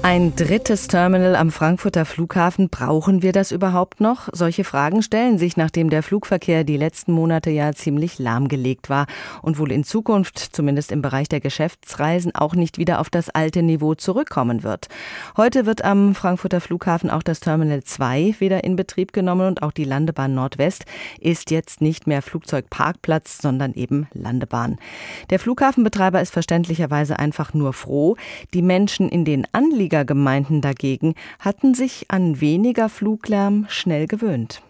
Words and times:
Ein 0.00 0.36
drittes 0.36 0.86
Terminal 0.86 1.34
am 1.34 1.50
Frankfurter 1.50 2.04
Flughafen, 2.04 2.68
brauchen 2.70 3.20
wir 3.20 3.32
das 3.32 3.50
überhaupt 3.50 4.00
noch? 4.00 4.28
Solche 4.32 4.62
Fragen 4.62 5.02
stellen 5.02 5.38
sich, 5.38 5.56
nachdem 5.56 5.90
der 5.90 6.04
Flugverkehr 6.04 6.62
die 6.62 6.76
letzten 6.76 7.12
Monate 7.12 7.50
ja 7.50 7.72
ziemlich 7.72 8.18
lahmgelegt 8.20 8.88
war 8.90 9.06
und 9.42 9.58
wohl 9.58 9.72
in 9.72 9.82
Zukunft, 9.82 10.38
zumindest 10.38 10.92
im 10.92 11.02
Bereich 11.02 11.28
der 11.28 11.40
Geschäftsreisen, 11.40 12.32
auch 12.34 12.54
nicht 12.54 12.78
wieder 12.78 13.00
auf 13.00 13.10
das 13.10 13.28
alte 13.28 13.62
Niveau 13.62 13.96
zurückkommen 13.96 14.62
wird. 14.62 14.86
Heute 15.36 15.66
wird 15.66 15.84
am 15.84 16.14
Frankfurter 16.14 16.60
Flughafen 16.60 17.10
auch 17.10 17.24
das 17.24 17.40
Terminal 17.40 17.82
2 17.82 18.36
wieder 18.38 18.62
in 18.62 18.76
Betrieb 18.76 19.12
genommen 19.12 19.48
und 19.48 19.62
auch 19.62 19.72
die 19.72 19.84
Landebahn 19.84 20.32
Nordwest 20.32 20.84
ist 21.20 21.50
jetzt 21.50 21.80
nicht 21.80 22.06
mehr 22.06 22.22
Flugzeugparkplatz, 22.22 23.38
sondern 23.42 23.74
eben 23.74 24.06
Landebahn. 24.14 24.78
Der 25.30 25.40
Flughafenbetreiber 25.40 26.22
ist 26.22 26.32
verständlicherweise 26.32 27.18
einfach 27.18 27.52
nur 27.52 27.72
froh. 27.72 28.16
Die 28.54 28.62
Menschen 28.62 29.08
in 29.08 29.24
den 29.24 29.46
Anliegen 29.52 29.87
Fliegergemeinden 29.88 30.60
dagegen 30.60 31.14
hatten 31.38 31.72
sich 31.72 32.06
an 32.08 32.42
weniger 32.42 32.90
Fluglärm 32.90 33.64
schnell 33.68 34.06
gewöhnt. 34.06 34.60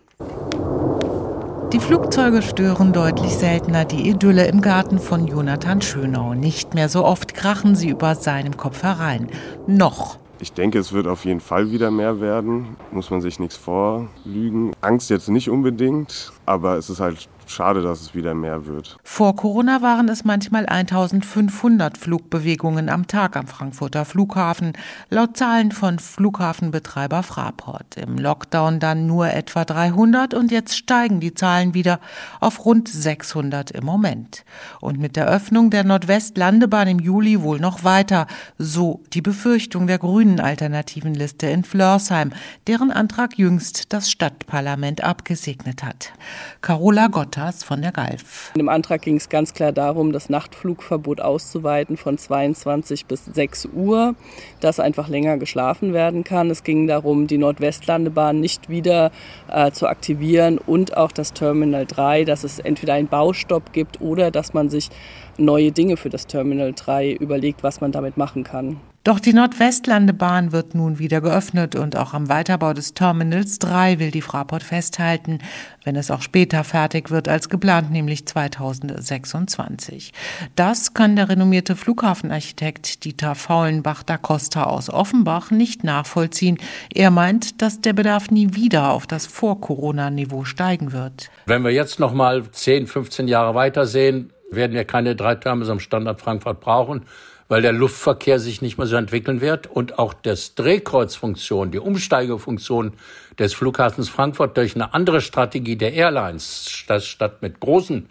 Die 1.72 1.80
Flugzeuge 1.80 2.40
stören 2.40 2.92
deutlich 2.92 3.32
seltener 3.32 3.84
die 3.84 4.08
Idylle 4.08 4.46
im 4.46 4.60
Garten 4.60 5.00
von 5.00 5.26
Jonathan 5.26 5.82
Schönau. 5.82 6.34
Nicht 6.34 6.74
mehr 6.74 6.88
so 6.88 7.04
oft 7.04 7.34
krachen 7.34 7.74
sie 7.74 7.88
über 7.88 8.14
seinem 8.14 8.56
Kopf 8.56 8.84
herein. 8.84 9.26
Noch. 9.66 10.18
Ich 10.40 10.52
denke, 10.52 10.78
es 10.78 10.92
wird 10.92 11.08
auf 11.08 11.24
jeden 11.24 11.40
Fall 11.40 11.72
wieder 11.72 11.90
mehr 11.90 12.20
werden. 12.20 12.76
Muss 12.92 13.10
man 13.10 13.20
sich 13.20 13.40
nichts 13.40 13.56
vorlügen. 13.56 14.70
Angst 14.80 15.10
jetzt 15.10 15.28
nicht 15.28 15.50
unbedingt, 15.50 16.32
aber 16.46 16.76
es 16.76 16.88
ist 16.90 17.00
halt 17.00 17.28
schade, 17.50 17.82
dass 17.82 18.00
es 18.00 18.14
wieder 18.14 18.34
mehr 18.34 18.66
wird. 18.66 18.98
Vor 19.02 19.34
Corona 19.34 19.80
waren 19.82 20.08
es 20.08 20.24
manchmal 20.24 20.66
1500 20.66 21.96
Flugbewegungen 21.96 22.88
am 22.88 23.06
Tag 23.06 23.36
am 23.36 23.46
Frankfurter 23.46 24.04
Flughafen, 24.04 24.72
laut 25.08 25.36
Zahlen 25.36 25.72
von 25.72 25.98
Flughafenbetreiber 25.98 27.22
Fraport. 27.22 27.96
Im 27.96 28.18
Lockdown 28.18 28.80
dann 28.80 29.06
nur 29.06 29.32
etwa 29.32 29.64
300 29.64 30.34
und 30.34 30.50
jetzt 30.50 30.76
steigen 30.76 31.20
die 31.20 31.32
Zahlen 31.32 31.74
wieder 31.74 32.00
auf 32.40 32.64
rund 32.64 32.88
600 32.88 33.70
im 33.70 33.84
Moment. 33.84 34.44
Und 34.80 34.98
mit 34.98 35.16
der 35.16 35.28
Öffnung 35.28 35.70
der 35.70 35.84
Nordwestlandebahn 35.84 36.88
im 36.88 36.98
Juli 36.98 37.42
wohl 37.42 37.60
noch 37.60 37.84
weiter, 37.84 38.26
so 38.58 39.02
die 39.12 39.22
Befürchtung 39.22 39.86
der 39.86 39.98
grünen 39.98 40.40
alternativen 40.40 41.14
Liste 41.14 41.46
in 41.46 41.64
Flörsheim, 41.64 42.32
deren 42.66 42.90
Antrag 42.90 43.38
jüngst 43.38 43.92
das 43.92 44.10
Stadtparlament 44.10 45.02
abgesegnet 45.02 45.82
hat. 45.82 46.12
Carola 46.60 47.08
Gott 47.08 47.37
Bottas 47.38 47.62
von 47.62 47.82
der 47.82 47.92
Galf. 47.92 48.50
In 48.54 48.58
dem 48.58 48.68
Antrag 48.68 49.02
ging 49.02 49.16
es 49.16 49.28
ganz 49.28 49.54
klar 49.54 49.72
darum, 49.72 50.12
das 50.12 50.28
Nachtflugverbot 50.28 51.20
auszuweiten 51.20 51.96
von 51.96 52.18
22 52.18 53.06
bis 53.06 53.26
6 53.26 53.68
Uhr, 53.72 54.14
dass 54.60 54.80
einfach 54.80 55.08
länger 55.08 55.38
geschlafen 55.38 55.92
werden 55.92 56.24
kann. 56.24 56.50
Es 56.50 56.64
ging 56.64 56.86
darum, 56.86 57.26
die 57.28 57.38
Nordwestlandebahn 57.38 58.40
nicht 58.40 58.68
wieder 58.68 59.12
äh, 59.48 59.70
zu 59.70 59.86
aktivieren 59.86 60.58
und 60.58 60.96
auch 60.96 61.12
das 61.12 61.32
Terminal 61.32 61.86
3, 61.86 62.24
dass 62.24 62.42
es 62.42 62.58
entweder 62.58 62.94
einen 62.94 63.08
Baustopp 63.08 63.72
gibt 63.72 64.00
oder 64.00 64.30
dass 64.30 64.52
man 64.52 64.68
sich 64.68 64.90
neue 65.36 65.70
Dinge 65.70 65.96
für 65.96 66.10
das 66.10 66.26
Terminal 66.26 66.72
3 66.72 67.12
überlegt, 67.12 67.62
was 67.62 67.80
man 67.80 67.92
damit 67.92 68.16
machen 68.16 68.42
kann. 68.42 68.80
Doch 69.04 69.20
die 69.20 69.32
Nordwestlandebahn 69.32 70.52
wird 70.52 70.74
nun 70.74 70.98
wieder 70.98 71.20
geöffnet 71.20 71.76
und 71.76 71.96
auch 71.96 72.14
am 72.14 72.28
Weiterbau 72.28 72.74
des 72.74 72.94
Terminals 72.94 73.58
3 73.60 74.00
will 74.00 74.10
die 74.10 74.22
Fraport 74.22 74.62
festhalten, 74.62 75.38
wenn 75.84 75.96
es 75.96 76.10
auch 76.10 76.20
später 76.20 76.64
fertig 76.64 77.10
wird 77.10 77.28
als 77.28 77.48
geplant, 77.48 77.90
nämlich 77.90 78.26
2026. 78.26 80.12
Das 80.56 80.94
kann 80.94 81.16
der 81.16 81.28
renommierte 81.28 81.76
Flughafenarchitekt 81.76 83.04
Dieter 83.04 83.34
Faulenbach 83.34 84.02
da 84.02 84.18
Costa 84.18 84.64
aus 84.64 84.90
Offenbach 84.90 85.52
nicht 85.52 85.84
nachvollziehen. 85.84 86.58
Er 86.92 87.10
meint, 87.10 87.62
dass 87.62 87.80
der 87.80 87.92
Bedarf 87.92 88.30
nie 88.30 88.54
wieder 88.54 88.90
auf 88.90 89.06
das 89.06 89.26
Vor-Corona-Niveau 89.26 90.44
steigen 90.44 90.92
wird. 90.92 91.30
Wenn 91.46 91.62
wir 91.62 91.70
jetzt 91.70 92.00
noch 92.00 92.12
mal 92.12 92.50
10, 92.50 92.88
15 92.88 93.28
Jahre 93.28 93.54
weitersehen, 93.54 94.32
werden 94.50 94.72
wir 94.74 94.84
keine 94.84 95.14
drei 95.14 95.36
Terminals 95.36 95.70
am 95.70 95.80
Standort 95.80 96.20
Frankfurt 96.20 96.60
brauchen 96.60 97.04
weil 97.48 97.62
der 97.62 97.72
Luftverkehr 97.72 98.38
sich 98.38 98.62
nicht 98.62 98.78
mehr 98.78 98.86
so 98.86 98.96
entwickeln 98.96 99.40
wird 99.40 99.66
und 99.66 99.98
auch 99.98 100.12
das 100.14 100.54
Drehkreuzfunktion, 100.54 101.70
die 101.70 101.78
Umsteigefunktion 101.78 102.92
des 103.38 103.54
Flughafens 103.54 104.08
Frankfurt 104.08 104.56
durch 104.56 104.74
eine 104.74 104.94
andere 104.94 105.20
Strategie 105.20 105.76
der 105.76 105.94
Airlines, 105.94 106.68
statt 106.70 107.42
mit 107.42 107.60
großen 107.60 108.08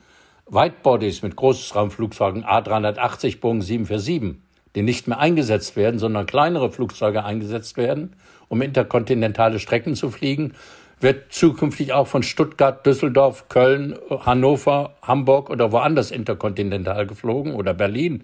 Whitebodies, 0.49 1.21
mit 1.21 1.35
Großraumflugzeugen 1.35 2.45
A380 2.45 3.39
Boeing 3.39 3.61
747, 3.61 4.41
die 4.75 4.81
nicht 4.81 5.07
mehr 5.07 5.19
eingesetzt 5.19 5.75
werden, 5.75 5.99
sondern 5.99 6.25
kleinere 6.25 6.71
Flugzeuge 6.71 7.23
eingesetzt 7.23 7.77
werden, 7.77 8.15
um 8.47 8.61
interkontinentale 8.61 9.59
Strecken 9.59 9.95
zu 9.95 10.09
fliegen, 10.09 10.53
wird 10.99 11.31
zukünftig 11.31 11.93
auch 11.93 12.07
von 12.07 12.23
Stuttgart, 12.23 12.85
Düsseldorf, 12.85 13.49
Köln, 13.49 13.97
Hannover, 14.09 14.95
Hamburg 15.01 15.49
oder 15.49 15.71
woanders 15.71 16.09
interkontinental 16.09 17.05
geflogen 17.05 17.53
oder 17.53 17.73
Berlin. 17.73 18.23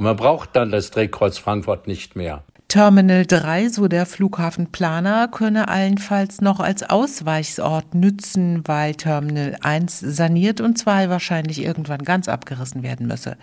Und 0.00 0.04
man 0.04 0.16
braucht 0.16 0.56
dann 0.56 0.70
das 0.70 0.90
Drehkreuz 0.90 1.36
Frankfurt 1.36 1.86
nicht 1.86 2.16
mehr. 2.16 2.42
Terminal 2.68 3.26
3, 3.26 3.68
so 3.68 3.86
der 3.86 4.06
Flughafenplaner, 4.06 5.28
könne 5.28 5.68
allenfalls 5.68 6.40
noch 6.40 6.58
als 6.58 6.88
Ausweichsort 6.88 7.94
nützen, 7.94 8.62
weil 8.64 8.94
Terminal 8.94 9.58
1 9.60 10.00
saniert 10.00 10.62
und 10.62 10.78
2 10.78 11.10
wahrscheinlich 11.10 11.62
irgendwann 11.62 12.02
ganz 12.02 12.28
abgerissen 12.28 12.82
werden 12.82 13.08
müsse. 13.08 13.36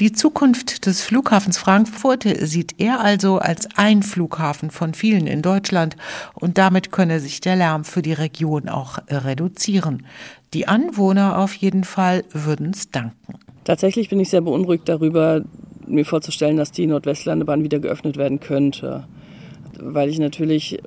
Die 0.00 0.10
Zukunft 0.10 0.86
des 0.86 1.00
Flughafens 1.00 1.58
Frankfurt 1.58 2.24
sieht 2.40 2.74
er 2.78 2.98
also 2.98 3.38
als 3.38 3.68
ein 3.76 4.02
Flughafen 4.02 4.72
von 4.72 4.94
vielen 4.94 5.28
in 5.28 5.42
Deutschland 5.42 5.94
und 6.34 6.58
damit 6.58 6.90
könne 6.90 7.20
sich 7.20 7.40
der 7.40 7.54
Lärm 7.54 7.84
für 7.84 8.02
die 8.02 8.14
Region 8.14 8.68
auch 8.68 8.98
reduzieren. 9.08 10.04
Die 10.54 10.66
Anwohner 10.66 11.38
auf 11.38 11.54
jeden 11.54 11.84
Fall 11.84 12.24
würden 12.32 12.70
es 12.70 12.90
danken. 12.90 13.38
Tatsächlich 13.62 14.08
bin 14.08 14.18
ich 14.18 14.30
sehr 14.30 14.40
beunruhigt 14.40 14.88
darüber, 14.88 15.42
mir 15.90 16.04
vorzustellen, 16.04 16.56
dass 16.56 16.72
die 16.72 16.86
Nordwestlandebahn 16.86 17.64
wieder 17.64 17.78
geöffnet 17.78 18.16
werden 18.16 18.40
könnte. 18.40 19.06
Weil 19.78 20.08
ich 20.08 20.18
natürlich 20.18 20.80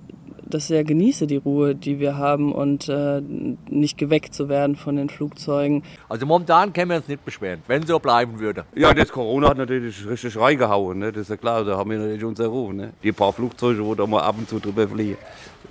das 0.53 0.67
sehr 0.67 0.83
genieße, 0.83 1.27
die 1.27 1.37
Ruhe, 1.37 1.75
die 1.75 1.99
wir 1.99 2.17
haben 2.17 2.53
und 2.53 2.87
äh, 2.89 3.21
nicht 3.69 3.97
geweckt 3.97 4.33
zu 4.33 4.49
werden 4.49 4.75
von 4.75 4.95
den 4.95 5.09
Flugzeugen. 5.09 5.83
Also 6.09 6.25
momentan 6.25 6.73
können 6.73 6.91
wir 6.91 6.97
uns 6.97 7.07
nicht 7.07 7.25
beschweren, 7.25 7.61
wenn 7.67 7.85
so 7.85 7.99
bleiben 7.99 8.39
würde. 8.39 8.65
Ja, 8.75 8.93
das 8.93 9.11
Corona 9.11 9.49
hat 9.49 9.57
natürlich 9.57 10.07
richtig 10.07 10.37
reingehauen, 10.37 10.99
ne? 10.99 11.11
das 11.11 11.23
ist 11.23 11.29
ja 11.29 11.37
klar, 11.37 11.63
da 11.65 11.77
haben 11.77 11.89
wir 11.89 11.97
natürlich 11.97 12.23
unsere 12.23 12.49
Ruhe. 12.49 12.73
Ne? 12.73 12.93
Die 13.03 13.11
paar 13.11 13.33
Flugzeuge, 13.33 13.83
wo 13.83 13.95
da 13.95 14.05
mal 14.05 14.21
ab 14.21 14.35
und 14.37 14.47
zu 14.47 14.59
drüber 14.59 14.87
fliegen, 14.87 15.17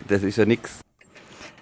das 0.08 0.22
ist 0.22 0.36
ja 0.36 0.44
nichts. 0.44 0.80